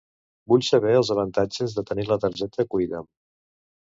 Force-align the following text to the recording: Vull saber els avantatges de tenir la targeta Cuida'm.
Vull 0.51 0.63
saber 0.67 0.93
els 0.99 1.09
avantatges 1.15 1.77
de 1.79 1.83
tenir 1.91 2.07
la 2.11 2.19
targeta 2.25 2.65
Cuida'm. 2.75 3.09